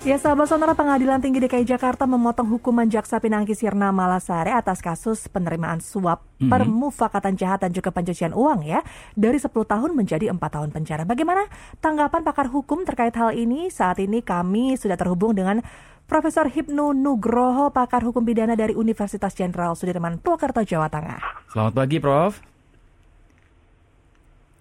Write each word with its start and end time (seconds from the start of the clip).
Ya 0.00 0.16
sahabat 0.16 0.48
sonora 0.48 0.72
Pengadilan 0.72 1.20
Tinggi 1.20 1.44
DKI 1.44 1.76
Jakarta 1.76 2.08
memotong 2.08 2.48
hukuman 2.48 2.88
Jaksa 2.88 3.20
Pinangki 3.20 3.52
Sirna 3.52 3.92
Malasare 3.92 4.48
atas 4.48 4.80
kasus 4.80 5.28
penerimaan 5.28 5.84
suap 5.84 6.24
mm 6.24 6.40
-hmm. 6.40 6.48
permufakatan 6.48 7.36
jahat 7.36 7.60
dan 7.60 7.76
juga 7.76 7.92
pencucian 7.92 8.32
uang 8.32 8.64
ya 8.64 8.80
dari 9.12 9.36
10 9.36 9.52
tahun 9.52 9.92
menjadi 9.92 10.32
4 10.32 10.40
tahun 10.40 10.72
penjara. 10.72 11.04
Bagaimana 11.04 11.44
tanggapan 11.84 12.24
pakar 12.24 12.48
hukum 12.48 12.88
terkait 12.88 13.12
hal 13.12 13.36
ini? 13.36 13.68
Saat 13.68 14.00
ini 14.00 14.24
kami 14.24 14.80
sudah 14.80 14.96
terhubung 14.96 15.36
dengan 15.36 15.60
Profesor 16.08 16.48
Hipnu 16.48 16.96
Nugroho, 16.96 17.68
pakar 17.68 18.00
hukum 18.00 18.24
pidana 18.24 18.56
dari 18.56 18.72
Universitas 18.72 19.36
Jenderal 19.36 19.76
Sudirman 19.76 20.16
Purwokerto, 20.16 20.64
Jawa 20.64 20.88
Tengah. 20.88 21.44
Selamat 21.52 21.76
pagi, 21.76 22.00
Prof. 22.00 22.40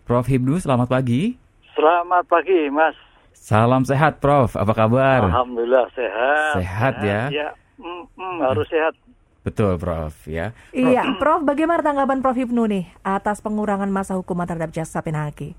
Prof 0.04 0.28
Hipnu, 0.28 0.60
selamat 0.60 0.92
pagi. 0.92 1.40
Selamat 1.80 2.28
pagi, 2.28 2.68
Mas. 2.68 3.09
Salam 3.34 3.82
sehat, 3.82 4.21
Prof. 4.21 4.54
Apa 4.54 4.73
kabar? 4.77 5.25
Alhamdulillah 5.25 5.89
sehat. 5.98 6.54
Sehat 6.61 6.93
ya? 7.02 7.21
Ya, 7.33 7.50
mm, 7.82 8.04
mm, 8.14 8.38
harus 8.46 8.68
sehat. 8.69 8.93
Betul, 9.42 9.79
Prof. 9.82 10.14
Ya. 10.29 10.54
Iya, 10.69 11.04
Prof. 11.21 11.42
Bagaimana 11.42 11.82
tanggapan 11.82 12.21
Prof 12.21 12.38
Ibnu 12.38 12.69
nih 12.69 12.86
atas 13.02 13.42
pengurangan 13.42 13.89
masa 13.89 14.14
hukuman 14.19 14.46
terhadap 14.46 14.69
Jaksa 14.69 15.02
Pinangki? 15.02 15.57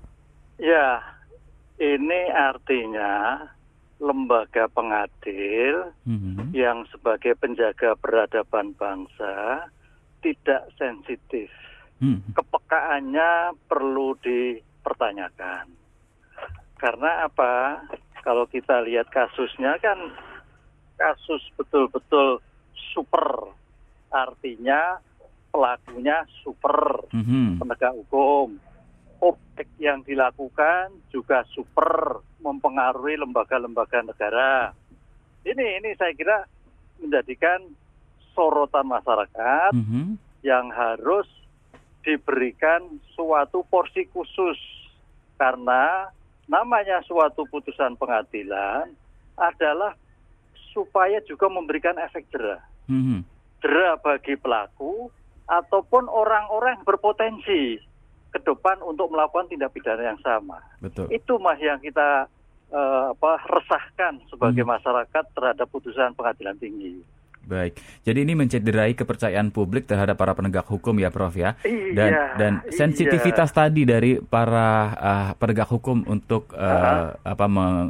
Ya, 0.61 1.01
ini 1.81 2.29
artinya 2.29 3.43
lembaga 4.01 4.65
pengadil 4.69 5.93
mm-hmm. 6.05 6.53
yang 6.57 6.85
sebagai 6.89 7.37
penjaga 7.37 7.93
peradaban 7.97 8.73
bangsa 8.73 9.65
tidak 10.25 10.69
sensitif. 10.77 11.49
Mm-hmm. 12.01 12.33
Kepekaannya 12.33 13.57
perlu 13.69 14.17
dipertanyakan. 14.21 15.80
Karena 16.81 17.29
apa? 17.29 17.85
Kalau 18.25 18.49
kita 18.49 18.81
lihat 18.81 19.13
kasusnya 19.13 19.77
kan 19.77 19.97
kasus 20.97 21.45
betul-betul 21.53 22.41
super. 22.73 23.53
Artinya 24.09 24.97
pelakunya 25.53 26.25
super 26.41 27.05
mm-hmm. 27.13 27.61
penegak 27.61 27.93
hukum. 27.93 28.57
Objek 29.21 29.69
yang 29.77 30.01
dilakukan 30.01 30.89
juga 31.13 31.45
super 31.53 32.25
mempengaruhi 32.41 33.21
lembaga-lembaga 33.21 34.01
negara. 34.01 34.73
Ini 35.45 35.77
ini 35.77 35.93
saya 36.01 36.17
kira 36.17 36.49
menjadikan 36.97 37.61
sorotan 38.33 38.89
masyarakat 38.89 39.71
mm-hmm. 39.77 40.17
yang 40.41 40.73
harus 40.73 41.29
diberikan 42.01 42.97
suatu 43.13 43.61
porsi 43.69 44.09
khusus 44.09 44.57
karena 45.37 46.09
namanya 46.51 46.99
suatu 47.07 47.47
putusan 47.47 47.95
pengadilan 47.95 48.91
adalah 49.39 49.95
supaya 50.75 51.23
juga 51.23 51.47
memberikan 51.47 51.95
efek 51.95 52.27
jerah. 52.27 52.59
Jerah 53.63 53.95
bagi 54.03 54.35
pelaku 54.35 55.07
ataupun 55.47 56.11
orang-orang 56.11 56.83
berpotensi 56.83 57.79
ke 58.31 58.39
depan 58.43 58.79
untuk 58.83 59.11
melakukan 59.11 59.47
tindak 59.47 59.71
pidana 59.71 60.15
yang 60.15 60.21
sama. 60.23 60.59
Betul. 60.83 61.07
Itu 61.11 61.39
mah 61.39 61.55
yang 61.59 61.79
kita 61.79 62.27
uh, 62.71 63.03
apa 63.15 63.31
resahkan 63.47 64.23
sebagai 64.31 64.63
mm-hmm. 64.63 64.75
masyarakat 64.79 65.23
terhadap 65.35 65.67
putusan 65.71 66.15
pengadilan 66.15 66.55
tinggi. 66.59 67.03
Baik, 67.41 67.81
jadi 68.05 68.21
ini 68.21 68.37
mencederai 68.37 68.93
kepercayaan 68.93 69.49
publik 69.49 69.89
terhadap 69.89 70.13
para 70.13 70.37
penegak 70.37 70.69
hukum 70.69 70.93
ya, 71.01 71.09
Prof 71.09 71.33
ya. 71.33 71.57
Iya, 71.65 71.91
dan 71.97 72.11
dan 72.37 72.53
iya. 72.61 72.69
sensitivitas 72.69 73.49
iya. 73.49 73.57
tadi 73.57 73.81
dari 73.81 74.11
para 74.21 74.93
uh, 74.93 75.29
penegak 75.41 75.65
hukum 75.65 76.05
untuk 76.05 76.53
uh, 76.53 76.61
uh 76.61 77.09
apa 77.25 77.45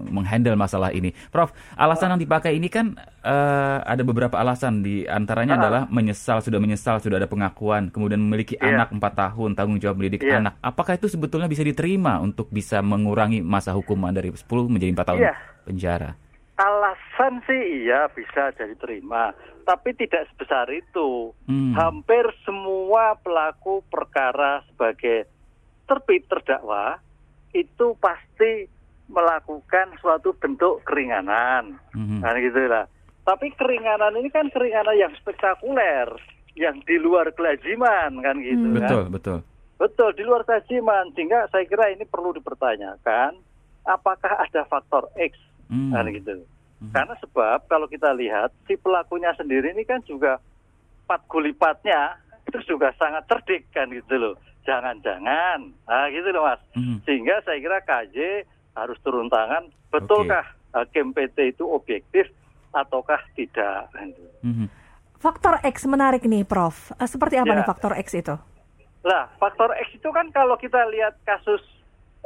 menghandle 0.07 0.55
masalah 0.55 0.95
ini, 0.95 1.11
Prof. 1.29 1.51
Alasan 1.75 2.09
uh 2.09 2.11
yang 2.15 2.21
dipakai 2.23 2.55
ini 2.55 2.71
kan 2.71 2.95
uh, 3.27 3.83
ada 3.83 4.01
beberapa 4.07 4.39
alasan 4.39 4.81
di 4.81 5.03
antaranya 5.03 5.59
uh 5.59 5.59
adalah 5.61 5.81
menyesal 5.91 6.39
sudah 6.39 6.57
menyesal 6.57 7.03
sudah 7.03 7.19
ada 7.19 7.27
pengakuan, 7.27 7.91
kemudian 7.91 8.23
memiliki 8.23 8.55
yeah. 8.55 8.71
anak 8.71 8.95
empat 8.95 9.13
tahun 9.19 9.53
tanggung 9.53 9.83
jawab 9.83 9.99
mendidik 9.99 10.23
yeah. 10.23 10.39
anak. 10.39 10.55
Apakah 10.63 10.95
itu 10.95 11.11
sebetulnya 11.11 11.51
bisa 11.51 11.61
diterima 11.61 12.23
untuk 12.23 12.47
bisa 12.49 12.79
mengurangi 12.79 13.43
masa 13.43 13.75
hukuman 13.75 14.15
dari 14.15 14.31
10 14.31 14.47
menjadi 14.71 14.91
empat 14.95 15.07
tahun 15.11 15.21
yeah. 15.27 15.35
penjara? 15.67 16.15
Alasan 17.21 17.45
sih 17.45 17.85
iya 17.85 18.09
bisa 18.09 18.49
jadi 18.57 18.73
terima, 18.81 19.29
tapi 19.61 19.93
tidak 19.93 20.25
sebesar 20.33 20.65
itu. 20.73 21.29
Hmm. 21.45 21.77
Hampir 21.77 22.25
semua 22.41 23.13
pelaku 23.21 23.85
perkara 23.93 24.65
sebagai 24.65 25.29
terbit 25.85 26.25
terdakwa 26.25 26.97
itu 27.53 27.93
pasti 28.01 28.65
melakukan 29.05 30.01
suatu 30.01 30.33
bentuk 30.33 30.81
keringanan, 30.81 31.77
hmm. 31.93 32.25
nah 32.25 32.33
gitulah. 32.41 32.89
Tapi 33.21 33.53
keringanan 33.53 34.17
ini 34.17 34.33
kan 34.33 34.49
keringanan 34.49 34.97
yang 34.97 35.13
spektakuler, 35.21 36.09
yang 36.57 36.81
di 36.89 36.97
luar 36.97 37.29
kelaziman 37.37 38.17
kan 38.17 38.41
gitu 38.41 38.65
hmm. 38.65 38.81
kan. 38.81 38.89
Betul 38.89 39.05
betul. 39.13 39.39
Betul 39.77 40.09
di 40.17 40.25
luar 40.25 40.41
kelaziman, 40.41 41.13
sehingga 41.13 41.45
saya 41.53 41.69
kira 41.69 41.93
ini 41.93 42.01
perlu 42.01 42.33
dipertanyakan 42.33 43.37
apakah 43.85 44.41
ada 44.41 44.65
faktor 44.65 45.05
X 45.21 45.37
Hmm. 45.71 45.95
Kan 45.95 46.11
gitu. 46.11 46.43
Hmm. 46.81 46.89
Karena 46.89 47.13
sebab 47.21 47.69
kalau 47.69 47.85
kita 47.85 48.09
lihat 48.17 48.49
si 48.65 48.73
pelakunya 48.73 49.29
sendiri 49.37 49.69
ini 49.69 49.85
kan 49.85 50.01
juga 50.01 50.41
empat 51.05 51.29
gulipatnya 51.29 52.17
itu 52.49 52.73
juga 52.73 52.89
sangat 52.97 53.29
cerdik 53.29 53.69
kan 53.69 53.85
gitu 53.93 54.17
loh. 54.17 54.35
Jangan-jangan, 54.65 55.73
nah 55.85 56.05
gitu 56.09 56.29
loh 56.33 56.49
mas. 56.49 56.61
Hmm. 56.73 56.97
Sehingga 57.05 57.41
saya 57.45 57.61
kira 57.61 57.81
KJ 57.85 58.17
harus 58.73 58.97
turun 59.05 59.29
tangan. 59.29 59.69
Betulkah 59.93 60.45
okay. 60.73 60.85
hakim 60.89 61.13
PT 61.13 61.53
itu 61.53 61.69
objektif 61.69 62.25
ataukah 62.73 63.21
tidak? 63.37 63.89
Hmm. 64.41 64.69
Faktor 65.21 65.61
X 65.61 65.85
menarik 65.85 66.25
nih, 66.25 66.41
Prof. 66.41 66.97
Eh, 66.97 67.05
seperti 67.05 67.37
apa 67.37 67.53
ya. 67.53 67.57
nih 67.61 67.65
faktor 67.69 67.93
X 67.93 68.17
itu? 68.17 68.33
Nah, 69.05 69.29
faktor 69.37 69.69
X 69.77 70.01
itu 70.01 70.09
kan 70.09 70.33
kalau 70.33 70.57
kita 70.57 70.81
lihat 70.89 71.13
kasus 71.25 71.61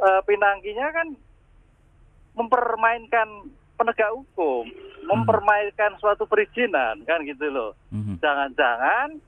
uh, 0.00 0.24
Pinangkinya 0.24 0.88
kan 0.96 1.08
mempermainkan 2.36 3.52
penegak 3.76 4.10
hukum, 4.12 4.64
hmm. 4.66 5.06
mempermainkan 5.06 5.94
suatu 6.00 6.24
perizinan 6.24 7.04
kan 7.04 7.22
gitu 7.22 7.46
loh. 7.52 7.72
Hmm. 7.92 8.18
Jangan-jangan 8.18 9.20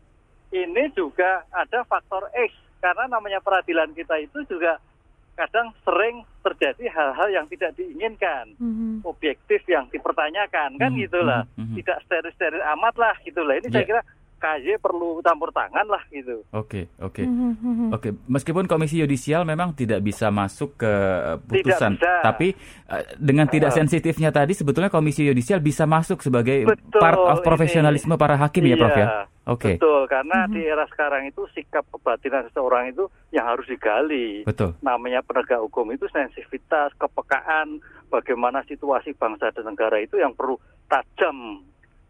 ini 0.53 0.85
juga 0.97 1.45
ada 1.53 1.85
faktor 1.85 2.33
X 2.33 2.57
karena 2.81 3.11
namanya 3.11 3.43
peradilan 3.43 3.93
kita 3.93 4.17
itu 4.23 4.43
juga 4.49 4.81
kadang 5.39 5.71
sering 5.87 6.27
terjadi 6.43 6.91
hal-hal 6.91 7.29
yang 7.31 7.47
tidak 7.47 7.71
diinginkan, 7.79 8.59
mm-hmm. 8.59 9.07
objektif 9.07 9.63
yang 9.71 9.87
dipertanyakan 9.87 10.75
kan 10.75 10.91
mm-hmm. 10.91 11.07
gitulah, 11.07 11.47
mm-hmm. 11.55 11.79
tidak 11.79 11.99
steril-steril 12.11 12.63
amat 12.75 12.95
lah 12.99 13.15
gitulah. 13.23 13.55
Ini 13.55 13.71
yeah. 13.71 13.75
saya 13.79 13.85
kira 13.87 14.03
KJ 14.39 14.79
perlu 14.79 15.19
campur 15.21 15.51
tangan 15.51 15.85
lah 15.85 16.03
gitu. 16.09 16.47
Oke, 16.55 16.87
okay, 16.89 17.03
oke. 17.03 17.21
Okay. 17.21 17.27
Mm-hmm. 17.27 17.89
Oke, 17.91 18.01
okay. 18.01 18.13
meskipun 18.31 18.65
komisi 18.71 19.03
yudisial 19.03 19.43
memang 19.43 19.75
tidak 19.75 20.01
bisa 20.01 20.31
masuk 20.31 20.79
ke 20.79 20.93
putusan, 21.45 21.99
tapi 21.99 22.55
uh, 22.89 23.03
dengan 23.19 23.51
tidak 23.51 23.75
sensitifnya 23.75 24.31
tadi 24.31 24.55
sebetulnya 24.55 24.89
komisi 24.89 25.27
yudisial 25.27 25.59
bisa 25.59 25.85
masuk 25.85 26.23
sebagai 26.23 26.65
Betul, 26.65 27.03
part 27.03 27.19
of 27.19 27.43
profesionalisme 27.43 28.15
ini. 28.15 28.21
para 28.23 28.39
hakim 28.39 28.65
iya, 28.65 28.75
ya, 28.75 28.81
Prof 28.81 28.97
ya. 28.97 29.07
Oke. 29.09 29.17
Okay. 29.49 29.75
Betul, 29.81 30.03
karena 30.13 30.39
di 30.47 30.61
era 30.61 30.85
sekarang 30.93 31.25
itu 31.25 31.49
sikap 31.57 31.85
kebatinan 31.89 32.45
seseorang 32.53 32.93
itu 32.93 33.09
yang 33.33 33.49
harus 33.49 33.65
digali. 33.65 34.45
Betul. 34.45 34.77
Namanya 34.85 35.25
penegak 35.25 35.65
hukum 35.65 35.89
itu 35.89 36.05
sensitivitas, 36.13 36.93
kepekaan, 37.01 37.81
bagaimana 38.13 38.61
situasi 38.69 39.17
bangsa 39.17 39.49
dan 39.57 39.73
negara 39.73 39.97
itu 40.05 40.21
yang 40.21 40.37
perlu 40.37 40.61
tajam 40.89 41.65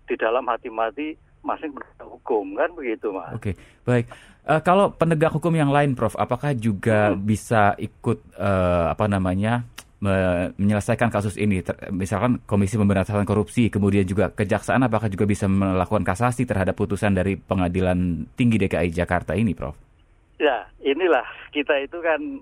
di 0.09 0.15
dalam 0.17 0.43
hati-hati 0.50 1.28
masing 1.43 1.71
penegak 1.72 2.09
hukum 2.09 2.44
kan 2.59 2.71
begitu 2.75 3.10
mas. 3.15 3.32
Oke 3.34 3.53
okay. 3.53 3.54
baik. 3.87 4.06
Uh, 4.49 4.65
kalau 4.65 4.88
penegak 4.88 5.28
hukum 5.28 5.53
yang 5.53 5.69
lain, 5.69 5.93
Prof, 5.93 6.16
apakah 6.16 6.56
juga 6.56 7.12
hmm. 7.12 7.21
bisa 7.21 7.76
ikut 7.76 8.16
uh, 8.41 8.88
apa 8.88 9.04
namanya 9.04 9.60
menyelesaikan 10.00 11.12
kasus 11.12 11.37
ini? 11.37 11.60
Ter 11.60 11.76
misalkan 11.93 12.41
Komisi 12.49 12.81
Pemberantasan 12.81 13.28
Korupsi, 13.28 13.69
kemudian 13.69 14.09
juga 14.09 14.32
Kejaksaan, 14.32 14.81
apakah 14.88 15.12
juga 15.12 15.29
bisa 15.29 15.44
melakukan 15.44 16.00
kasasi 16.00 16.49
terhadap 16.49 16.81
putusan 16.81 17.12
dari 17.12 17.37
Pengadilan 17.37 18.25
Tinggi 18.41 18.56
DKI 18.56 18.88
Jakarta 18.88 19.37
ini, 19.37 19.52
Prof? 19.52 19.76
Ya, 20.41 20.64
inilah 20.81 21.29
kita 21.52 21.84
itu 21.84 22.00
kan 22.00 22.41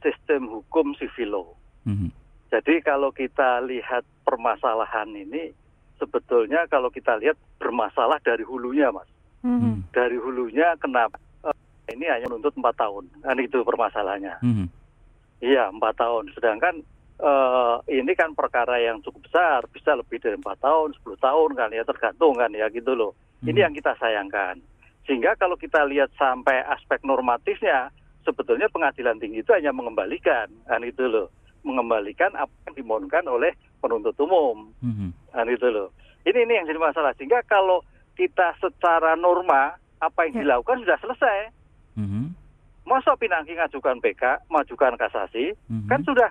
sistem 0.00 0.48
hukum 0.48 0.96
sivil 0.96 1.28
law. 1.28 1.48
-hmm. 1.84 2.08
Jadi 2.48 2.80
kalau 2.80 3.12
kita 3.12 3.60
lihat 3.68 4.08
permasalahan 4.24 5.12
ini 5.12 5.52
sebetulnya 5.98 6.64
kalau 6.70 6.88
kita 6.88 7.18
lihat 7.18 7.36
bermasalah 7.58 8.22
dari 8.22 8.46
hulunya, 8.46 8.88
mas. 8.94 9.06
Hmm. 9.44 9.86
Dari 9.94 10.18
hulunya 10.18 10.74
kenapa 10.82 11.18
uh, 11.46 11.54
ini 11.90 12.10
hanya 12.10 12.26
menuntut 12.26 12.54
empat 12.58 12.74
tahun, 12.78 13.06
kan 13.22 13.38
itu 13.38 13.62
permasalahannya. 13.62 14.34
Hmm. 14.42 14.66
Iya 15.38 15.70
empat 15.70 15.94
tahun. 15.98 16.34
Sedangkan 16.34 16.82
uh, 17.22 17.78
ini 17.86 18.14
kan 18.18 18.34
perkara 18.34 18.82
yang 18.82 18.98
cukup 19.06 19.30
besar, 19.30 19.62
bisa 19.70 19.94
lebih 19.94 20.18
dari 20.18 20.34
empat 20.38 20.58
tahun, 20.58 20.94
sepuluh 20.98 21.18
tahun 21.22 21.50
kan 21.54 21.70
ya 21.70 21.86
tergantung 21.86 22.34
kan 22.34 22.50
ya 22.50 22.66
gitu 22.70 22.94
loh. 22.98 23.14
Hmm. 23.42 23.54
Ini 23.54 23.70
yang 23.70 23.74
kita 23.74 23.94
sayangkan. 23.98 24.58
Sehingga 25.06 25.38
kalau 25.40 25.56
kita 25.56 25.86
lihat 25.88 26.12
sampai 26.18 26.60
aspek 26.68 27.00
normatifnya, 27.06 27.88
sebetulnya 28.26 28.68
pengadilan 28.68 29.16
tinggi 29.16 29.40
itu 29.40 29.54
hanya 29.56 29.72
mengembalikan 29.72 30.50
kan 30.68 30.84
itu 30.84 31.06
loh, 31.08 31.32
mengembalikan 31.64 32.34
apa 32.36 32.52
yang 32.68 32.74
dimohonkan 32.84 33.24
oleh 33.24 33.54
penuntut 33.80 34.18
umum. 34.20 34.68
Mhm. 34.84 35.08
Nah, 35.38 35.46
itu 35.46 35.70
loh. 35.70 35.94
Ini 36.26 36.34
ini 36.42 36.52
yang 36.58 36.66
jadi 36.66 36.82
masalah. 36.82 37.14
Sehingga 37.14 37.46
kalau 37.46 37.86
kita 38.18 38.58
secara 38.58 39.14
norma 39.14 39.78
apa 40.02 40.26
yang 40.26 40.34
Ya. 40.34 40.40
dilakukan 40.42 40.82
sudah 40.82 40.98
selesai. 40.98 41.38
Mhm. 41.94 42.34
Masa 42.82 43.14
Pinangki 43.14 43.54
ngajukan 43.54 44.02
PK, 44.02 44.42
majukan 44.50 44.98
kasasi, 44.98 45.54
Mhm. 45.70 45.86
kan 45.86 46.00
sudah 46.02 46.30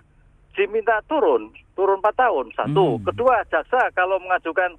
diminta 0.57 0.99
turun, 1.05 1.53
turun 1.77 2.01
4 2.01 2.17
tahun. 2.17 2.49
Satu. 2.57 2.97
Hmm. 2.97 3.05
Kedua, 3.05 3.45
jaksa 3.47 3.93
kalau 3.93 4.17
mengajukan 4.19 4.73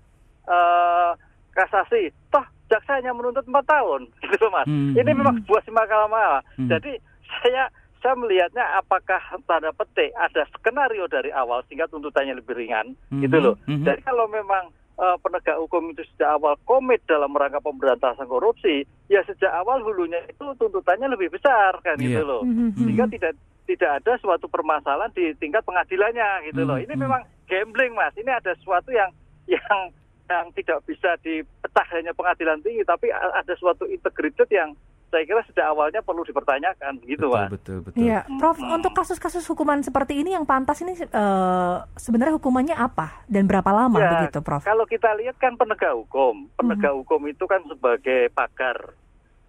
eh, 0.48 1.12
kasasi, 1.52 2.08
toh 2.32 2.40
jaksa 2.66 2.96
hanya 2.98 3.12
menuntut 3.12 3.44
4 3.44 3.62
tahun. 3.68 4.08
Gitu 4.24 4.40
loh, 4.40 4.52
Mas. 4.52 4.64
Hmm. 4.64 4.96
Ini 4.96 5.10
memang 5.12 5.36
sebuah 5.44 5.60
simakala 5.62 6.08
Hmm. 6.56 6.66
Jadi 6.66 6.96
saya 7.40 7.68
saya 7.98 8.14
melihatnya 8.14 8.64
apakah 8.76 9.18
tanda 9.44 9.70
petik 9.72 10.14
ada 10.14 10.46
skenario 10.54 11.06
dari 11.06 11.30
awal 11.30 11.62
sehingga 11.66 11.86
tuntutannya 11.86 12.38
lebih 12.38 12.54
ringan 12.54 12.94
Mhm. 13.10 13.22
gitu 13.26 13.36
loh. 13.38 13.54
Mhm. 13.66 13.84
Jadi 13.84 14.00
kalau 14.02 14.26
memang 14.26 14.70
eh, 14.98 15.14
penegak 15.22 15.54
hukum 15.62 15.94
itu 15.94 16.02
sejak 16.10 16.42
awal 16.42 16.58
komit 16.66 16.98
dalam 17.06 17.30
rangka 17.30 17.62
pemberantasan 17.62 18.26
korupsi, 18.26 18.82
ya 19.06 19.22
sejak 19.22 19.54
awal 19.54 19.78
hulunya 19.78 20.18
itu 20.26 20.42
tuntutannya 20.58 21.06
lebih 21.06 21.30
besar 21.30 21.78
kan 21.86 21.94
Iya. 22.02 22.18
gitu 22.18 22.22
loh. 22.26 22.42
Mhm. 22.42 22.74
Sehingga 22.74 23.06
tidak 23.06 23.32
tidak 23.62 23.90
ada 24.02 24.18
suatu 24.18 24.50
permasalahan 24.50 25.14
di 25.14 25.30
tingkat 25.38 25.62
pengadilannya 25.62 26.50
gitu 26.50 26.66
loh. 26.66 26.82
Hmm, 26.82 26.84
Ini 26.88 26.94
hmm. 26.98 27.02
memang 27.06 27.22
gambling 27.46 27.94
Mas. 27.94 28.10
Ini 28.18 28.42
ada 28.42 28.50
sesuatu 28.58 28.90
yang 28.90 29.14
yang 29.46 29.94
yang 30.26 30.50
tidak 30.52 30.82
bisa 30.82 31.14
dipecah 31.22 31.86
hanya 31.94 32.10
pengadilan 32.12 32.58
tinggi, 32.60 32.82
tapi 32.82 33.08
ada 33.14 33.54
suatu 33.54 33.86
integrated 33.86 34.50
yang 34.50 34.74
saya 35.08 35.24
kira 35.24 35.40
sejak 35.44 35.64
awalnya 35.64 36.04
perlu 36.04 36.20
dipertanyakan 36.20 37.00
gitu 37.02 37.26
betul, 37.26 37.32
Mas. 37.32 37.48
betul, 37.50 37.78
betul. 37.80 37.96
Iya, 37.98 38.28
Prof, 38.36 38.56
Hmm. 38.56 38.76
untuk 38.76 38.92
kasus-kasus 38.92 39.44
hukuman 39.46 39.80
seperti 39.80 40.20
ini 40.20 40.36
yang 40.36 40.44
pantas 40.44 40.80
ini 40.80 40.92
eh, 40.94 41.76
sebenarnya 41.96 42.36
hukumannya 42.36 42.76
apa 42.76 43.24
dan 43.24 43.48
berapa 43.48 43.68
lama 43.68 43.96
Ya, 43.96 44.10
begitu, 44.14 44.38
Prof? 44.44 44.60
Kalau 44.62 44.84
kita 44.84 45.16
lihat 45.16 45.36
kan 45.36 45.56
penegak 45.56 45.96
hukum, 45.96 46.52
penegak 46.54 46.92
hukum 46.92 47.24
itu 47.24 47.44
kan 47.44 47.64
sebagai 47.64 48.28
pagar, 48.30 48.92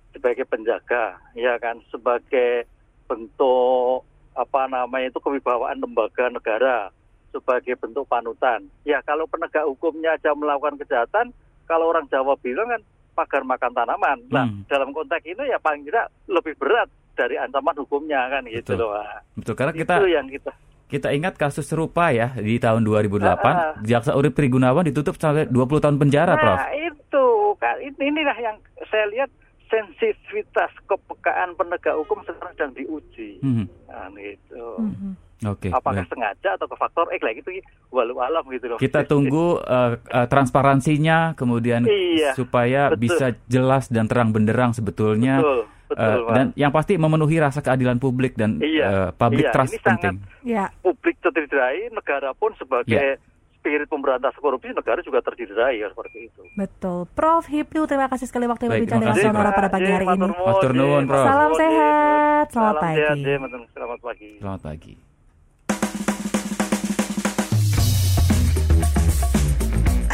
sebagai 0.09 0.47
penjaga, 0.47 1.19
ya 1.35 1.59
kan, 1.59 1.83
sebagai 1.87 2.63
bentuk 3.05 4.07
apa 4.33 4.61
namanya 4.65 5.11
itu 5.11 5.19
kewibawaan 5.19 5.83
lembaga 5.83 6.31
negara, 6.31 6.87
sebagai 7.29 7.75
bentuk 7.75 8.07
panutan. 8.07 8.63
Ya 8.81 9.03
kalau 9.03 9.27
penegak 9.27 9.67
hukumnya 9.67 10.15
aja 10.15 10.31
melakukan 10.31 10.79
kejahatan, 10.79 11.35
kalau 11.67 11.91
orang 11.91 12.07
Jawa 12.07 12.39
bilang 12.39 12.71
kan 12.71 12.81
pagar 13.19 13.43
makan 13.43 13.71
tanaman. 13.73 14.17
Nah 14.31 14.47
Hmm. 14.47 14.63
dalam 14.65 14.89
konteks 14.89 15.27
ini 15.27 15.43
ya 15.45 15.59
paling 15.59 15.83
tidak 15.83 16.07
lebih 16.25 16.55
berat 16.55 16.87
dari 17.13 17.35
ancaman 17.35 17.75
hukumnya 17.75 18.31
kan 18.31 18.47
gitu 18.47 18.79
Betul. 18.79 18.87
loh. 18.87 19.03
Betul, 19.35 19.53
karena 19.53 19.73
kita 19.75 19.93
itu 19.99 20.07
yang 20.07 20.27
kita 20.27 20.51
kita 20.89 21.07
ingat 21.11 21.35
kasus 21.35 21.67
serupa 21.67 22.09
ya 22.09 22.33
di 22.33 22.57
tahun 22.57 22.81
2008, 22.81 23.21
Ah, 23.53 23.77
ah. 23.77 23.83
Jaksa 23.83 24.17
Urip 24.17 24.33
Trigunawan 24.33 24.81
ditutup 24.81 25.13
sampai 25.15 25.45
20 25.45 25.77
tahun 25.77 26.01
penjara, 26.01 26.33
Prof. 26.33 26.57
Nah, 26.57 26.73
itu 26.73 27.25
kan 27.59 27.77
ini- 27.77 28.09
inilah 28.09 28.37
yang 28.39 28.57
saya 28.87 29.05
lihat 29.05 29.29
sensitivitas 29.69 30.71
kepekaan 30.85 31.53
penegak 31.53 31.93
hukum 31.93 32.25
sekarang 32.25 32.53
sedang 32.57 32.73
diuji. 32.73 33.37
Mhm. 33.39 33.65
Nah, 33.85 34.09
itu. 34.17 34.65
Mhm. 34.79 35.11
Oke. 35.39 35.71
Apakah 35.71 36.03
baik. 36.03 36.11
sengaja 36.11 36.49
atau 36.59 36.67
ke 36.67 36.75
faktor 36.75 37.07
X 37.15 37.21
lah 37.23 37.31
gitu 37.31 37.49
walau 37.89 38.19
alam 38.19 38.43
gitu 38.51 38.65
loh. 38.67 38.77
Kita 38.77 39.07
tunggu 39.07 39.55
eh, 39.61 39.95
transparansinya 40.27 41.33
kemudian 41.33 41.87
Iya, 41.87 42.35
supaya 42.35 42.91
betul. 42.91 42.99
bisa 43.07 43.25
jelas 43.47 43.87
dan 43.87 44.07
terang 44.07 44.35
benderang 44.35 44.75
sebetulnya 44.75 45.39
betul, 45.39 45.59
betul, 45.87 46.19
Mas. 46.27 46.35
dan 46.35 46.45
yang 46.55 46.71
pasti 46.71 46.99
memenuhi 46.99 47.39
rasa 47.39 47.59
keadilan 47.59 47.97
publik 47.97 48.35
dan 48.35 48.59
Iya, 48.59 48.85
eh, 48.85 49.09
public 49.15 49.45
iya, 49.47 49.53
trust 49.55 49.71
ini 49.71 49.79
penting. 49.79 50.15
Ya, 50.43 50.65
publik 50.83 51.15
terdirai, 51.19 51.87
negara 51.89 52.35
pun 52.35 52.51
sebagai 52.59 52.99
Iya. 53.15 53.15
spirit 53.59 53.87
pemberantasan 53.87 54.39
korupsi 54.39 54.71
negara 54.71 55.03
juga 55.03 55.19
terdirai 55.19 55.79
ya 55.79 55.87
seperti 55.87 56.31
itu. 56.31 56.41
betul. 56.55 57.07
Prof 57.11 57.43
Hipnu, 57.43 57.87
terima 57.87 58.07
kasih 58.07 58.27
sekali 58.27 58.47
waktu 58.47 58.67
terima 58.67 58.87
dengan 58.87 59.15
Sonora 59.15 59.51
pada 59.51 59.67
pagi 59.67 59.87
hari 59.87 60.03
ini. 60.03 60.31
Matur 60.31 60.71
nuwun, 60.75 61.03
Prof. 61.07 61.23
Salam 61.23 61.51
sehat, 61.55 62.47
pagi. 62.51 63.23
Selamat 63.71 63.99
pagi. 63.99 64.31
Selamat 64.39 64.61
pagi. 64.63 65.08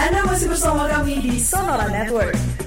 Anda 0.06 0.22
masih 0.22 0.54
bersama 0.54 0.86
kami 0.86 1.18
di 1.18 1.42
Sonora 1.42 1.90
Network. 1.90 2.65